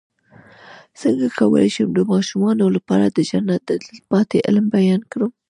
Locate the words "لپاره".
2.75-3.05